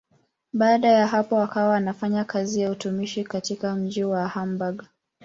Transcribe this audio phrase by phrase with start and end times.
[0.53, 4.85] Baada ya hapo akawa anafanya kazi ya utumishi katika mji wa Hamburg.